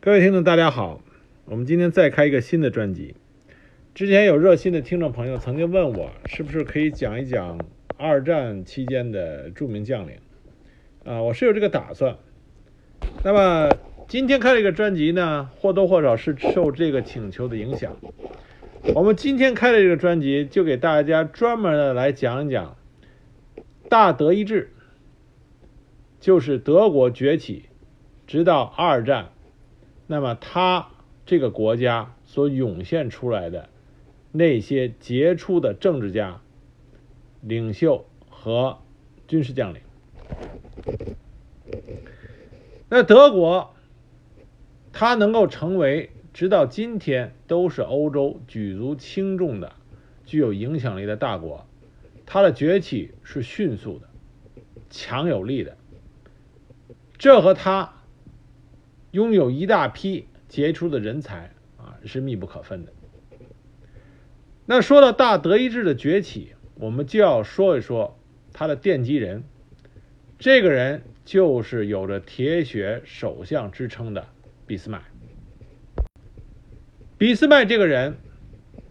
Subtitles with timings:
[0.00, 1.00] 各位听众，大家好，
[1.44, 3.16] 我们今天再开一个新的专辑。
[3.96, 7.58] 之前有热心的听众朋友曾经问我，是不是可以讲一讲
[7.96, 10.14] 二战期间的著名将领？
[11.04, 12.16] 啊，我是有这个打算。
[13.24, 13.68] 那么
[14.06, 17.96] 今天开这个专辑呢，或多或少是受这个请求的影响。
[18.94, 22.76] 我们今天开的这个专辑，就给大家专门的来讲一讲
[23.88, 24.70] 大德意志，
[26.20, 27.64] 就是德国崛起
[28.28, 29.30] 直到二战，
[30.10, 30.88] 那么他
[31.26, 33.68] 这个国家所涌现出来的
[34.32, 36.40] 那些杰出的政治家、
[37.42, 38.78] 领袖和
[39.26, 39.82] 军事将领。
[42.88, 43.74] 那德国，
[44.92, 49.74] 它能够成为直到今天都是欧洲举足轻重的、
[50.24, 51.66] 具有影响力的大国，
[52.24, 54.08] 它的崛起是迅速的、
[54.88, 55.76] 强有力的，
[57.18, 57.92] 这和它
[59.10, 62.92] 拥有一大批杰出的人才啊是密不可分的。
[64.66, 68.18] 那说到大德意志的崛起，我们就要说一说
[68.52, 69.44] 他的奠基人，
[70.38, 71.02] 这个人。
[71.28, 74.28] 就是有着“铁血首相”之称的
[74.66, 75.02] 俾斯麦。
[77.18, 78.16] 俾斯麦这个人，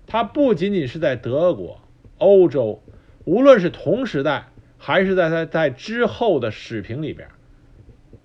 [0.05, 1.81] 他不仅仅是在德国、
[2.19, 2.83] 欧洲，
[3.25, 7.27] 无论是同时代还是在他在之后的史评里边，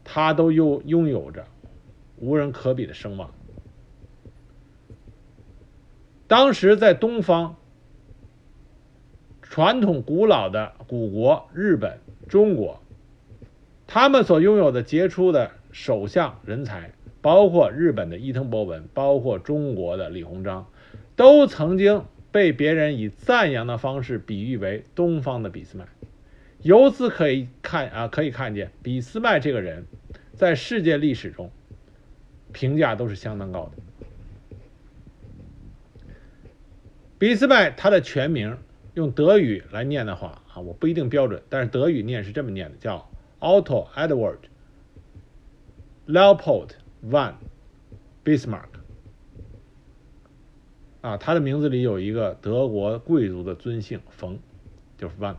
[0.04, 1.46] 他都拥拥有着
[2.22, 3.32] 无人可比的声望。
[6.28, 7.56] 当时在东方，
[9.42, 12.80] 传统古老的古国日本、中国。
[13.88, 20.66] 他们所拥有的杰出的首相人才，包括日本的伊藤博文，包括中国的李鸿章，
[21.16, 25.86] 都曾经被别人以赞扬的方式比喻为东方的俾斯麦。
[26.62, 29.84] 由此可以看啊，可以看见俾斯麦这个人，
[30.32, 31.50] 在世界历史中
[32.52, 33.72] 评价都是相当高的。
[37.18, 38.58] 俾斯麦他的全名
[38.94, 43.08] 用德语来念的话啊，我不一定标准，但是德语念是这么念的，叫。
[43.44, 44.38] Otto Edward
[46.06, 47.34] Leopold von
[48.24, 48.68] Bismarck
[51.00, 54.38] 啊，他的名字里有一个德国贵族的尊姓冯，
[54.96, 55.34] 就是 von，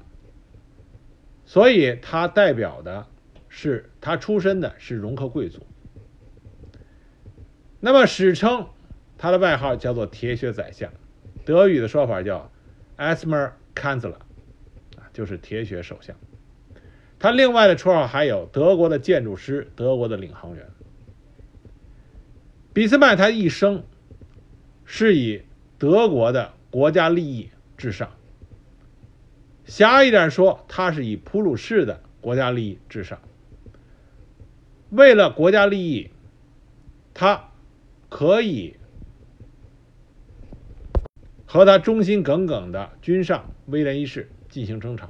[1.45, 3.07] 所以他代表的
[3.47, 5.65] 是他出身的是容克贵族。
[7.85, 8.69] 那么史称
[9.17, 10.89] 他的外号叫做铁血宰相，
[11.44, 12.49] 德语的说法叫
[12.97, 14.16] Asmer Kanzler，
[15.11, 16.16] 就是铁血首相。
[17.19, 20.66] 他另外的绰号还有德国的建筑师、德国的领航员。
[22.71, 23.83] 俾斯麦他一生
[24.85, 25.41] 是以
[25.77, 28.11] 德国的国家利益至上。
[29.65, 33.19] 狭义点说，他是以普鲁士的国家利益至上。
[34.89, 36.11] 为了国家利益，
[37.13, 37.50] 他
[38.13, 38.75] 可以
[41.47, 45.09] 和他忠心耿耿的君上威廉一世进行争吵。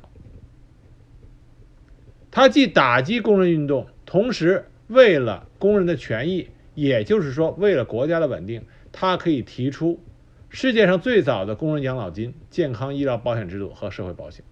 [2.31, 9.99] 他既打击工人运动，同时为了工人的权益，也就是说为了国家的稳定，他可以提出
[10.47, 14.45] 世界上最早的工人养老金、健康医疗保险制度和社会保险。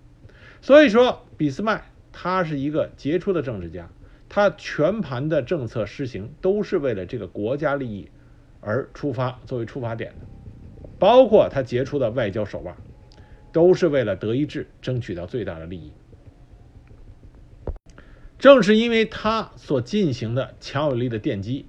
[0.62, 3.90] 所以说，俾斯麦他是一个杰出的政治家，
[4.28, 8.10] 他全盘的政策施行都是为了这个国家利益
[8.62, 10.26] 而出发，作为出发点的，
[10.98, 12.76] 包括他杰出的外交手腕，
[13.52, 15.92] 都是为了德意志争取到最大的利益。
[18.40, 21.68] 正是因为他所进行的强有力的奠基，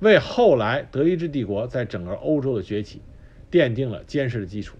[0.00, 3.02] 为后来德意志帝国在整个欧洲的崛起
[3.50, 4.76] 奠定了坚实的基础，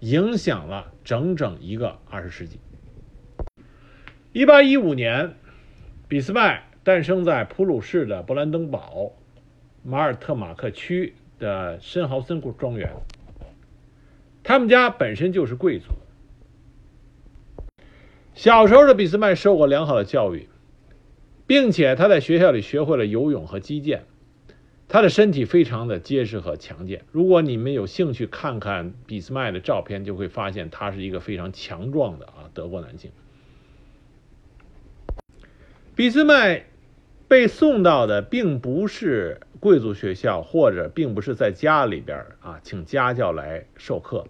[0.00, 2.60] 影响了整整一个二十世纪。
[4.32, 5.34] 一八一五年，
[6.08, 9.12] 俾斯麦诞生在普鲁士的勃兰登堡
[9.84, 12.90] 马尔特马克区的申豪森庄园。
[14.42, 15.86] 他们家本身就是贵族。
[18.34, 20.48] 小时候的俾斯麦受过良好的教育。
[21.46, 24.04] 并且他在学校里学会了游泳和击剑，
[24.88, 27.04] 他的身体非常的结实和强健。
[27.12, 33.10] 如果你们有兴趣看看俾斯麦的照片，就会发现他是一个非常强壮的啊德国男性。
[35.94, 36.64] 俾斯麦
[37.28, 44.26] 被送到的并不是贵族学校，或者并不是在家里边啊请家教来授课。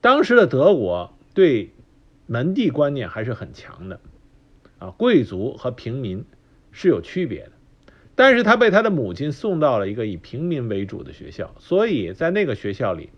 [0.00, 1.72] 当时的德国对
[2.26, 3.98] 门第观念还是很强的
[4.78, 6.24] 啊，贵族和平民。
[6.72, 7.50] 是有区别的，
[8.14, 13.10] 但是他被他的母亲送到了一个以平民为主的学校，所以在那个学校里，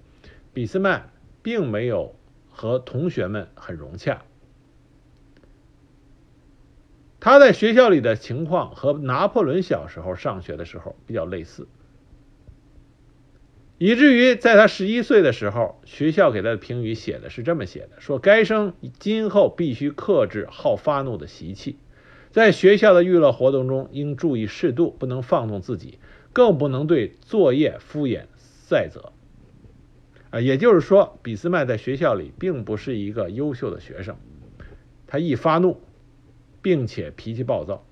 [0.55, 1.11] 俾斯麦
[1.43, 2.17] 并没有
[2.51, 4.23] 和同学们很融洽。
[7.25, 11.69] 他在学校里的情况和拿破仑小时候上学的时候比较类似，
[13.79, 21.77] 以至于在他十一岁的时候，学校给他的评语写的是这么写的：说该生今后必须克制好发怒的习气，
[22.33, 26.01] 在学校的娱乐活动中应注意适度，不能放纵自己，
[26.33, 29.13] 更不能对作业敷衍塞责。
[30.31, 34.17] 啊，也就是说，俾斯麦在学校里并不是一个优秀的学生，
[35.07, 35.81] 他一发怒，
[36.63, 37.85] 并且脾气暴躁。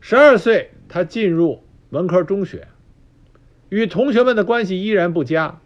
[0.00, 2.68] 十二岁，他进入文科中学。
[3.68, 5.60] 与同学们的关系依然不佳，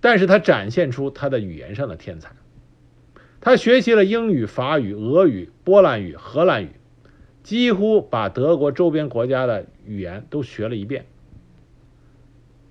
[0.00, 2.32] 但是他展现出他的语言上的天才。
[3.40, 6.70] 他学习了英语、法语、俄语、波兰语、荷兰语，
[7.42, 11.06] 几乎把德国周边国家的语言都学了一遍。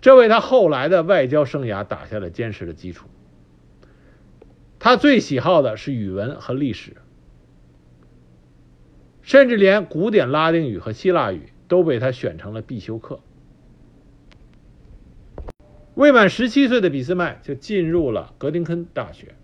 [0.02, 3.08] 这为他后来的外交生涯打下了坚实的基础。
[4.80, 6.98] 他最喜好的是语文和历史，
[9.28, 13.20] 甚至连古典拉丁语和希腊语都被他选成了必修课。
[15.96, 19.36] 未满十七岁的俾斯麦就进入了格丁根大学。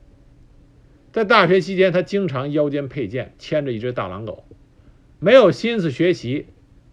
[1.12, 4.45] 在大学期间，他经常腰间佩剑，牵着一只大狼狗，
[5.19, 6.45] 没有心思学习，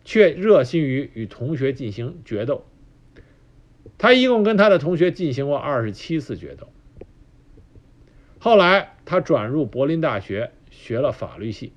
[0.02, 2.64] 却热心于与同学进行决斗。
[3.98, 6.68] 他一共跟他的同学进行过二十七次决斗。
[8.40, 11.72] 后来，他转入柏林大学学了法律系。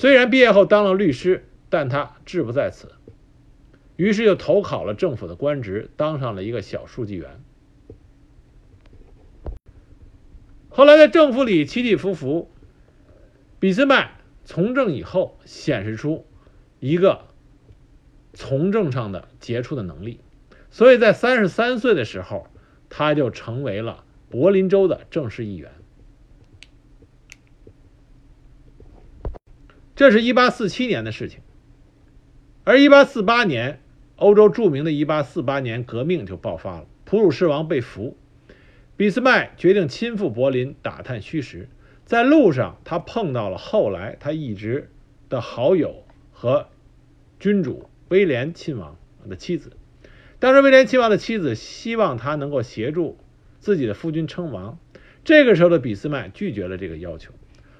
[0.00, 2.92] 虽然毕业后当了律师，但他志不在此。
[3.96, 7.38] 于是又投考了政府的官职，当上了一个小书记员。
[10.70, 12.50] 后来在政府里起起伏伏，
[13.58, 14.12] 俾斯麦
[14.46, 16.24] 从政以后，显示出
[16.78, 17.26] 一个
[18.32, 20.20] 从政上的杰出的能力，
[20.70, 22.46] 所以在三十三岁的时候，
[22.88, 25.70] 他就成为了柏林州的正式议员。
[30.00, 31.40] 这是一八四七年的事情，
[32.64, 33.82] 而一八四八年。
[34.16, 38.16] 欧洲著名的一八四八年革命就爆发了，普鲁士王被俘，
[38.96, 41.68] 俾斯麦决定亲赴柏林打探虚实。
[42.06, 44.90] 在路上，他碰到了后来他一直
[45.28, 46.68] 的好友和
[47.38, 48.96] 君主威廉亲王
[49.28, 49.72] 的妻子。
[50.38, 53.18] 当时威廉亲王的妻子希望他能够协助
[53.58, 54.78] 自己的夫君称王，
[55.24, 57.34] 这个时候的俾斯麦拒绝了这个要求。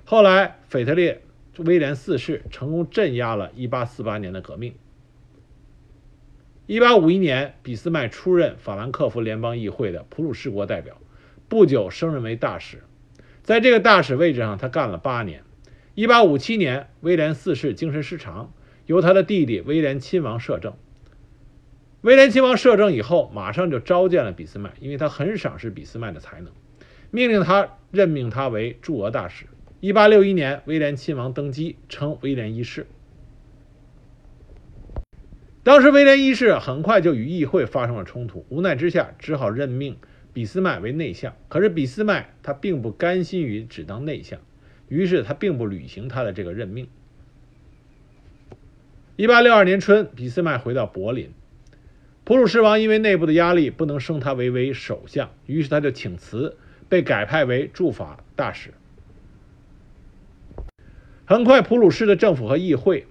[0.05, 1.23] 后来，腓特烈
[1.58, 4.75] 威廉四世成功镇压了1848年的革命。
[6.67, 10.97] 一八五一年，俾斯麦出任法兰克福联邦议会的普鲁士国代表，
[11.49, 12.85] 不久升任为大使。
[13.43, 15.43] 在这个大使位置上，他干了八年。
[15.97, 18.52] 一八五七年，威廉四世精神失常，
[18.87, 20.75] 由他的弟弟威廉亲王摄政。
[22.02, 26.52] 威廉亲王摄政以后，马上就召见了俾斯麦，因为他很赏识俾斯麦的才能，
[27.11, 29.47] 命令他任命他为驻俄大使。
[29.81, 32.87] 一八六一年，威廉亲王登基，称威廉一世。
[35.62, 39.97] 当时威廉一世很快就与议会发生了冲突，无奈之下只好任命
[40.35, 41.35] 俾斯麦为内相。
[41.49, 44.38] 可是俾斯麦他并不甘心于只当内相，
[44.88, 46.87] 于是他并不履行他的这个任命。
[49.17, 51.31] 一八六二年春，俾斯麦回到柏林，
[52.25, 56.59] 普鲁士王因为内部的压力不能升他为为首相，于是他就请辞，
[56.91, 58.75] 被改派为驻法大使。
[61.31, 63.06] 很快，普鲁士的政府和议会。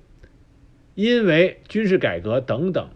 [0.94, 2.90] 因为军事改革等等，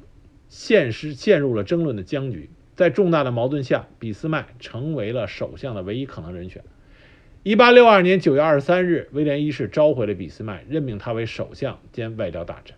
[0.49, 2.49] 现实陷入了争论的僵局。
[2.75, 6.65] 在重大的矛盾下，俾斯麦成为了首相的唯一可能人选。
[7.41, 12.75] 一八六二年九月二十三日，威廉一世召回了俾斯麦，任命他为首相兼外交大臣。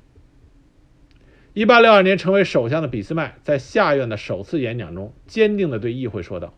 [1.53, 6.53] 一八六二年成为首相的俾斯麦，在下院的首次演讲中，坚定地对议会说道：“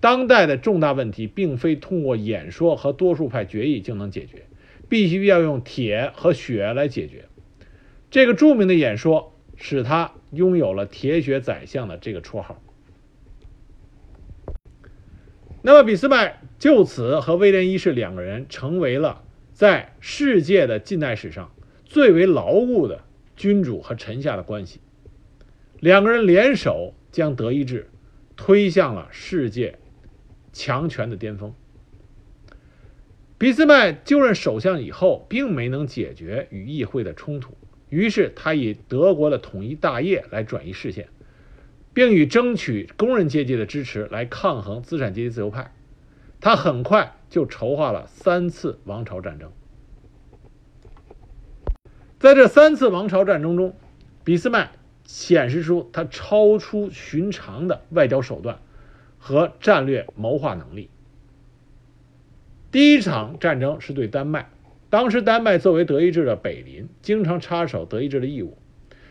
[0.00, 4.42] 当代的重大问题，并非通过演说和多数派决议就能解决，
[4.90, 7.24] 必须要用铁和血来解决。”
[8.10, 12.62] 这个著名的演说使他拥有了“铁血宰相”的这个绰号。
[15.62, 21.52] 那么，俾斯麦就此和威廉一世两个人成为了在世界的近代史上
[21.84, 23.04] 最为牢固的
[23.36, 24.80] 君主和臣下的关系。
[25.78, 27.90] 两个人联手将德意志
[28.36, 29.78] 推向了世界
[30.52, 31.54] 强权的巅峰。
[33.40, 37.56] 俾斯麦就任首相以后，并没能解决与议会的冲突。
[37.88, 41.08] 于是他以德国的统一大业来转移视线，
[41.94, 45.72] 并以争取工人阶级的支持来抗衡资产阶级自由派。
[46.38, 49.50] 他很快就筹划了三次王朝战争。
[52.18, 53.74] 在这三次王朝战争中，
[54.22, 54.72] 俾斯麦
[55.04, 58.60] 显示出他超出寻常的外交手段
[59.16, 60.90] 和战略谋划能力。
[62.70, 64.48] 第一场战争是对丹麦。
[64.90, 68.58] 当时，丹麦作为德意志的北邻，经常插手德意志的义务，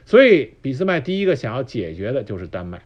[0.06, 2.82] 所以俾斯麦第一个想要解决的就是丹麦。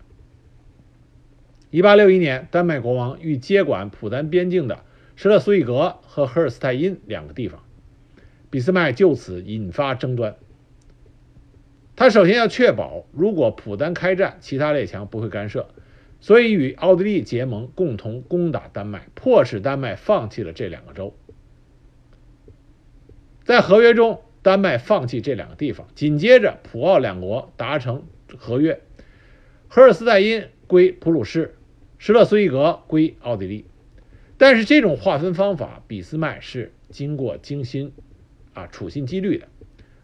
[1.71, 4.81] 一八六一年，丹麦国王欲接管普丹边境的
[5.15, 7.63] 施勒苏伊格和赫尔斯泰因两个地方，
[8.51, 10.35] 俾斯麦就此引发争端。
[11.95, 15.67] 他首先要确保，如果普丹开战，其他列强不会干涉，
[16.23, 21.13] 所以与奥地利结盟，共同攻打丹麦，迫使丹麦放弃了这两个州。
[23.43, 25.85] 在合约中，丹麦放弃这两个地方。
[25.95, 28.05] 紧接着，普奥两国达成
[28.37, 28.79] 合约，
[29.67, 31.55] 赫尔斯泰因归普鲁士，
[31.97, 33.65] 施勒苏伊格归奥地利。
[34.37, 37.91] 但是，这种划分方法，俾斯麦是经过精心
[38.53, 39.49] 啊处心积虑的。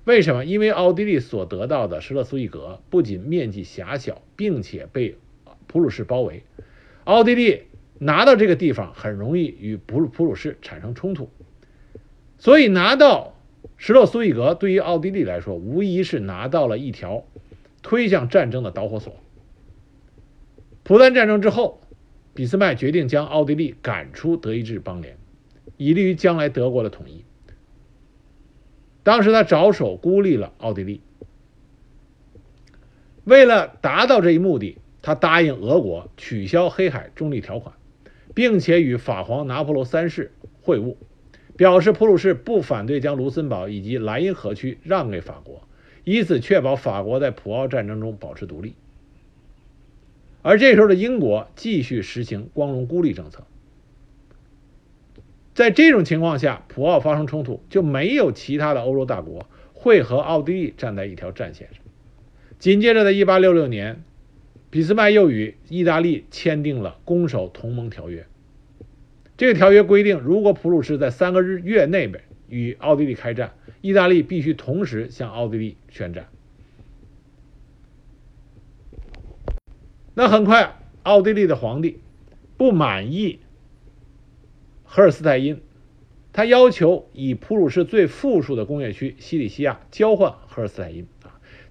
[0.04, 0.44] 为什么？
[0.44, 5.16] 因为奥地利所得到的施勒苏伊格不仅面积狭小，并且被
[5.70, 6.44] 普鲁士包围。
[7.04, 7.64] 奥地利
[8.00, 11.30] 拿到这个地方很容易与普普鲁士产生冲突，
[12.40, 13.36] 所以拿到
[13.78, 17.24] 施勒苏伊格对于奥地利来说，无疑是拿到了一条
[17.84, 19.16] 推向战争的导火索。
[20.84, 21.82] 普丹战争之后，
[22.34, 25.18] 俾斯麦决定将奥地利赶出德意志邦联，
[25.78, 27.24] 以利于将来德国的统一。
[29.04, 31.02] 当时他着手孤立了奥地利。
[33.24, 37.76] 为了达到这一目的，他答应俄国取消黑海中立条款，
[38.34, 40.96] 并且与法皇拿破仑三世会晤，
[41.56, 45.68] 表示普鲁士不反对将卢森堡以及莱茵河区让给法国，
[46.04, 48.76] 以此确保法国在普奥战争中保持独立。
[50.42, 53.46] 而这时候的英国继续实行光荣孤立政策。
[55.54, 61.84] 在这种情况下，普奥发生冲突，就没有其他的欧洲大国会和奥地利站在一条战线上。
[62.60, 64.04] 紧接着，在1866年，
[64.70, 68.28] 俾斯麦又与意大利签订了攻守同盟条约。
[69.36, 72.12] 这个条约规定，如果普鲁士在三个日月内
[72.50, 76.28] 与奥地利开战，意大利必须同时向奥地利宣战。
[80.14, 82.00] 那很快，奥地利的皇帝
[82.58, 83.40] 不满意。
[84.84, 85.62] 赫尔斯泰因，
[86.34, 91.08] 他要求以普鲁士最富庶的工业区西里西亚交换赫尔斯泰因，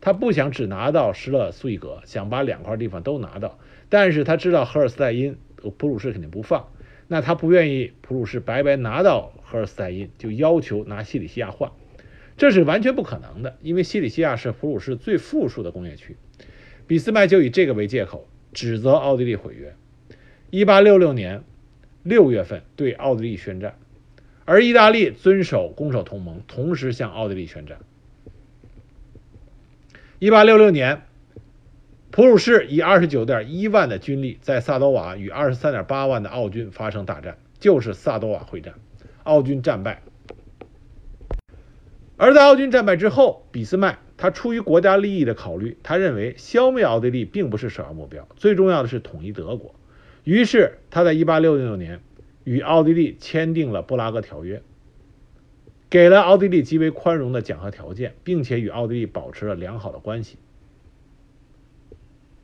[0.01, 3.59] 他不想只拿到施勒苏伊格，想把两块地方都拿到。
[3.89, 5.37] 但是他知道赫尔斯泰因
[5.77, 6.69] 普鲁士肯定不放，
[7.07, 11.73] 那他不愿意普鲁士白白拿到赫尔斯泰因，就要求拿西里西亚换，
[12.37, 16.17] 这是完全不可能的，因为西里西亚是普鲁士最富庶的工业区。
[16.87, 19.75] 俾斯麦就以这个为借口，指责奥地利毁约。
[20.51, 21.43] 一八六六年。
[22.05, 23.75] 六月份对奥地利宣战，
[24.47, 27.81] 而意大利遵守攻守同盟，同时向奥地利宣战。
[30.21, 31.03] 一八六六年，
[32.11, 38.75] 普鲁士以二十九点一万的军力在萨多瓦与二十三点八万的奥军发生大战，就是萨多瓦会战，
[39.23, 40.03] 奥军战败。
[42.17, 49.73] 而在奥军战败之后，俾斯麦他出于国家利益的考虑，他认为消灭奥地利并不是首要目标，最重要的是统一德国。
[50.25, 52.01] 于是，他在1866年
[52.43, 54.61] 与奥地利签订了布拉格条约，
[55.91, 60.37] 给了奥地利极为宽容的讲和条件，并且与奥地利保持了良好的关系。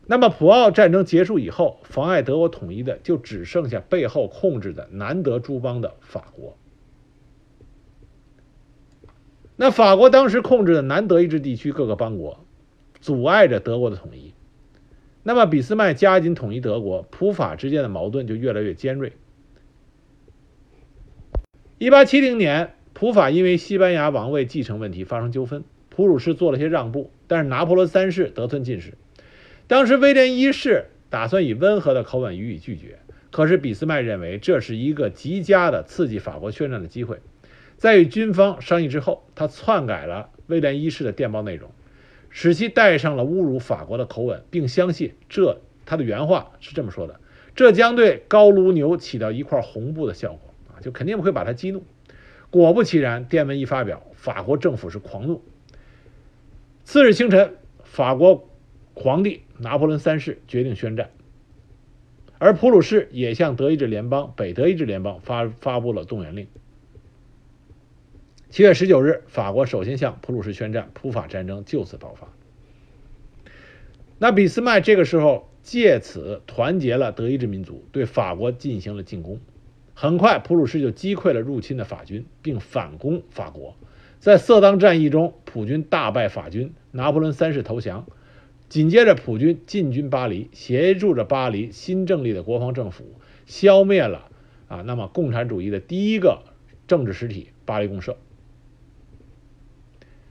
[0.06, 6.56] 那么，普奥战争结束以后，妨碍德国统一的就只剩下背后控制的南德诸邦的法国。
[9.56, 12.44] 那法国当时控制的南德意志地区各个邦国，
[13.00, 14.34] 阻碍着德国的统一。
[15.22, 19.12] 那么，俾斯麦加紧统一德国，普法之间的矛盾就越来越尖锐。
[21.78, 28.94] 一八七零年，普法因为西班牙王位继承问题发生纠纷，普鲁士做了些让步，但是拿破仑三世得寸进尺。
[29.66, 37.18] 当时威廉一世打算以温和的口吻予以拒绝，可是俾斯麦认为这是一个极佳的刺激法国宣战的机会。
[37.76, 41.70] 在与军方商议之后，他篡改了威廉一世的电报内容。
[42.36, 47.20] 使其带上了侮辱法国的口吻，并相信这他的原话是这么说的
[47.54, 51.84] ：“这将对高卢牛起到一块红布的效果啊，就肯定不会把他激怒。”
[52.54, 55.42] 果不其然，电文一发表，法国政府是狂怒。
[56.84, 58.48] 次日清晨，法国
[58.94, 61.10] 皇帝拿破仑三世决定宣战，
[62.38, 66.46] 而普鲁士也向德意志联邦、北德意志联邦发发布了动员令。
[68.50, 72.28] 七月十九日，法国首先向普鲁士宣战，普法战争就此爆发。
[74.20, 79.40] 那俾斯麦这个时候借此团结了德意志民族，对法国进行了进攻。
[79.94, 83.76] 很快，普鲁士就击溃了入侵的法军，并反攻法国。
[84.18, 88.06] 在色当战役中，普军大败法军，拿破仑三世投降。
[88.68, 93.04] 紧接着，普军进军巴黎，协助着巴黎新政立的国防政府，
[93.46, 94.30] 消灭了
[94.66, 96.42] 啊，那么共产主义的第一个
[96.88, 98.16] 政治实体——巴黎公社。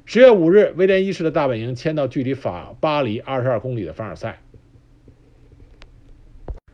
[0.05, 4.41] 十月五日，威廉一世的大本营迁到距离法巴黎二十二公里的凡尔赛。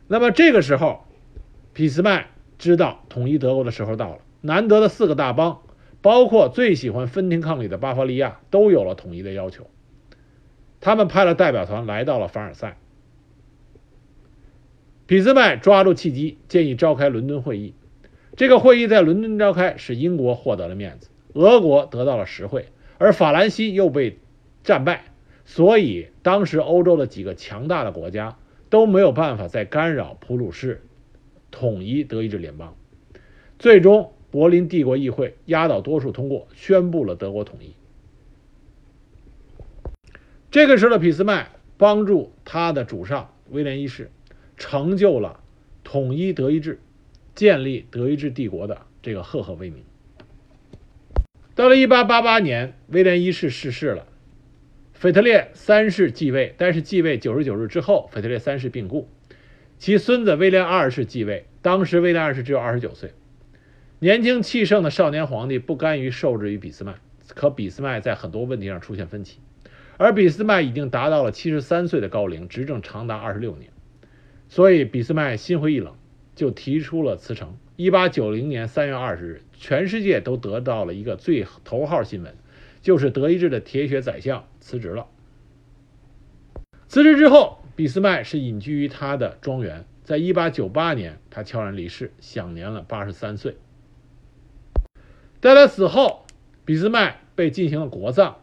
[0.08, 1.06] 那么这个时候，
[1.74, 2.30] 俾斯麦
[2.60, 4.20] 知道统一德国的时候到了。
[4.42, 5.62] 难得的四个大邦，
[6.02, 9.66] 包括最喜欢分庭抗礼的巴伐利亚，都有了统一的要求。
[10.80, 12.78] 他们派了代表团来到了凡尔赛。
[15.06, 17.74] 俾斯麦抓住契机，建议召开伦敦会议。
[18.38, 22.68] 这个会议在伦敦召开，使英国获得了面子，俄国得到了实惠。
[22.98, 24.20] 而法兰西又被
[24.64, 25.06] 战败，
[25.46, 28.38] 所以当时欧洲的几个强大的国家
[28.70, 30.84] 都没有办法再干扰普鲁士
[31.52, 32.76] 统一德意志联邦。
[33.58, 37.74] 最终，柏林帝国议会压倒多数通过，宣布了德国统一。
[40.52, 44.10] 这个时候的俾斯麦帮助他的主上威廉一世，
[44.58, 45.42] 成就了
[45.84, 46.80] 统一德意志、
[47.36, 49.84] 建立德意志帝国的这个赫赫威名。
[51.56, 54.08] 到了1888年，威廉一世逝世了，
[54.94, 56.56] 腓特烈三世继位。
[56.58, 59.10] 但是继位99日之后，腓特烈三世病故，
[59.80, 61.46] 其孙子威廉二世继位。
[61.62, 63.14] 当时威廉二世只有29岁，
[64.00, 66.96] 年轻气盛的少年皇帝不甘于受制于俾斯麦，
[67.30, 69.40] 可俾斯麦在很多问题上出现分歧，
[69.98, 73.72] 而俾斯麦已经达到了73岁的高龄，执政长达26年，
[74.50, 75.96] 所以俾斯麦心灰意冷，
[76.36, 77.58] 就提出了辞呈。
[77.78, 79.42] 1890年3月20日。
[79.62, 82.34] 全世界都得到了一个最头号新闻，
[82.82, 85.08] 就是德意志的铁血宰相辞职了。
[86.88, 89.86] 辞职之后，俾斯麦是隐居于他的庄园。
[90.04, 93.56] 在一八九八年，他悄然离世，享年了八十三岁。
[95.40, 96.26] 在他死后，
[96.66, 98.36] 俾斯麦被进行了国葬，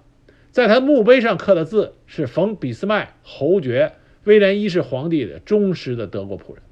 [0.52, 6.62] 在他墓碑上刻的字是“冯俾斯麦侯爵威廉一世皇帝的忠实的德国仆人”。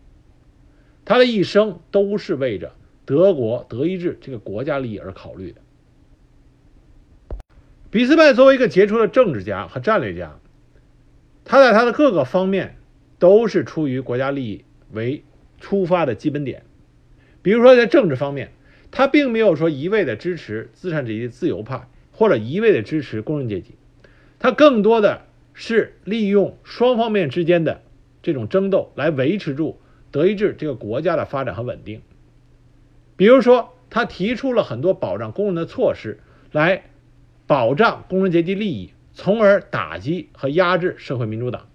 [1.05, 2.73] 他的一生都是为着。
[3.05, 5.61] 德国德意志这个国家利益而考虑的。
[7.91, 10.41] 俾斯麦作为一个杰出的政治家和战略家，
[11.45, 12.77] 他在他的各个方面
[13.19, 15.23] 都是出于国家利益为
[15.61, 16.63] 出发的基本点。
[17.43, 18.53] 比如说在政治方面，
[18.91, 23.75] 他并没有说一味的支持资产阶级自由派，或者一味的支持工人阶级，
[24.39, 27.83] 他更多的是利用双方面之间的
[28.23, 29.79] 这种争斗来维持住
[30.11, 32.01] 德意志这个国家的发展和稳定。
[33.17, 36.19] 比如说，他提出了很多保障工人的措施，
[36.51, 36.85] 来
[37.47, 41.69] 保障工人阶级利益，从而打击和压制社会民主党。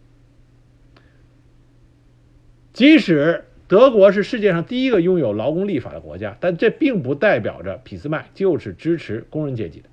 [2.74, 9.90] 即使德国是世界上第一个拥有劳工立法的国家，但这并不代表着俾斯麦就是支持工人阶级的。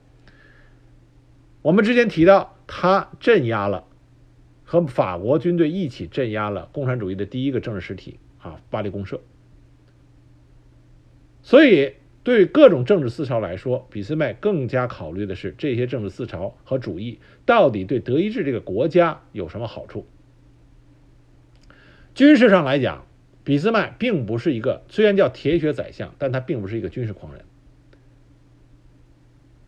[1.63, 3.85] 我们之前提到，他镇压了
[4.65, 9.21] 和法国军队一起镇压了共产主义的第一个政治实体啊，巴黎公社。
[11.43, 11.95] 所以，
[12.27, 20.09] 对于各种政治思潮来说，俾斯麦更加考虑的是这些政治思潮和主义到底对德意志这个国家有什么好处。
[22.17, 23.07] 军事上来讲，
[23.45, 27.45] 俾斯麦并不是一个虽然叫铁血宰相，但他并不是一个军事狂人。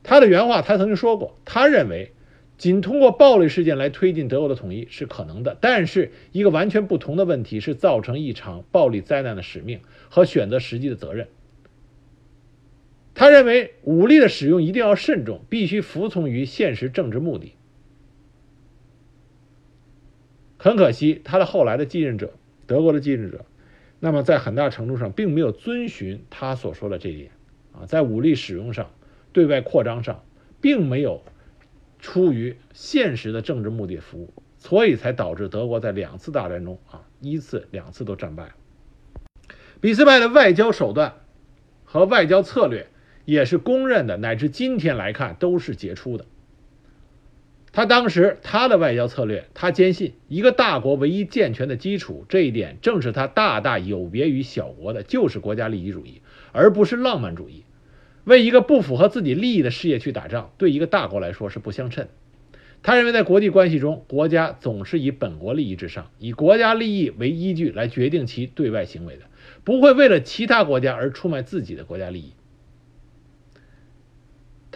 [0.03, 2.11] 他的原话，他曾经说过，他认为
[2.57, 11.29] 仅通过暴力事件来推进德国的统一是可能的，但是一个完全不同的问题是造成一场暴力灾难的使命和选择时机的责任。
[13.19, 17.57] 他认为武力的使用一定要慎重，必须服从于现实政治目的。
[20.57, 22.35] 很可惜，他的后来的继任者，
[22.69, 23.45] 德国的继任者，
[23.99, 27.33] 那么在很大程度上并没有遵循他所说的这一点
[27.73, 28.89] 啊，在武力使用上、
[29.33, 30.25] 对外扩张上，
[30.61, 31.25] 并没有
[31.99, 38.55] 出于现实的政治目的服务，所以才导致德国在两次大战中啊，一次、两次都战败了。
[39.81, 41.15] 俾斯麦的外交手段
[41.85, 42.87] 和外交策略。
[43.29, 46.25] 也是公认的，乃至今天来看都是杰出的。
[47.73, 57.65] 他当时他的外交策略，他坚信一个大国唯一健全的基础，这一点正是他大大有别于小国的，就是国家利益主义，而不是浪漫主义。
[58.25, 62.09] 为一个不符合自己利益的事业去打仗，对一个大国来说是不相称。
[62.83, 69.25] 他认为在国际关系中，国家总是以本国利益至上，以国家利益为依据来决定其对外行为的，
[69.65, 72.33] 不会为了其他国家而出卖自己的国家利益。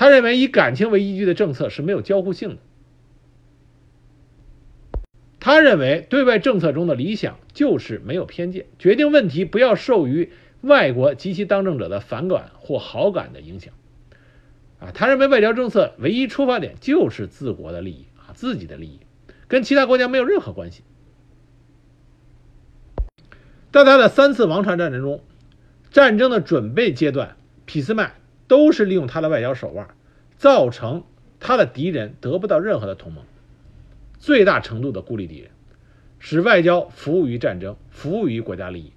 [0.03, 2.57] 他认为以感情为依据的政策是没有交互性的。
[5.39, 13.73] 他认为对外政策中的理想就是没有偏见，决定问题不要受于外国及其当政者的反感或好感的影响。
[14.81, 18.99] 啊，他认为外交政策唯一出发点就是自国的利益啊，自己的利益，
[19.47, 20.83] 跟其他国家没有任何关系。
[23.71, 25.23] 在他的三次王朝战争中，
[25.93, 28.15] 战争的准备阶段，俾斯麦。
[28.53, 29.89] 都是利用他的外交手腕，
[30.37, 31.05] 造成
[31.41, 33.25] 他的敌人得不到任何的同盟，
[34.19, 35.51] 最大程度的孤立敌人，
[36.19, 38.93] 使外交服务于战争，服务于国家利益。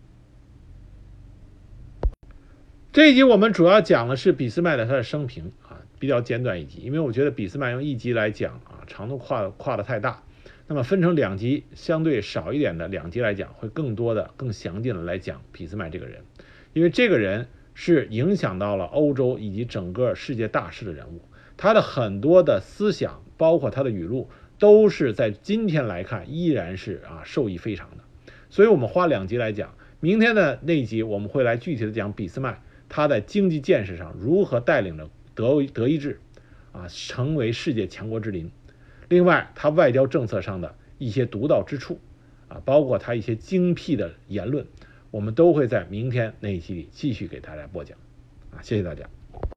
[2.91, 10.21] 这一集我们主要讲的是俾斯麦的他的生平啊，比较简短一集，因为我觉得俾斯麦用一集来讲啊，长度跨跨的太大。
[10.67, 16.23] 那么分成两集，相对少一点的两集来讲，会更多的、更详尽的来讲俾斯麦这个人，
[16.73, 21.21] 因为这个人是影响到了欧洲以及整个世界大事的人物，
[21.55, 27.97] 他的很多的思想，包括他的语录，都是在今天来看依然是啊受益非常的。
[28.49, 32.61] 所以我们花两集来讲，明天的那一集我们会来具体的讲俾斯麦。
[32.87, 36.21] 他在经济建设上如何带领着德德意志
[36.71, 38.49] 啊成为世界强国之林？
[39.09, 41.99] 另外，他外交政策上的一些独到之处
[42.47, 44.65] 啊，包括他一些精辟的言论，
[45.15, 47.97] 我们都会在明天那一期里继续给大家播讲
[48.51, 48.59] 啊。
[48.61, 49.09] 谢谢大家。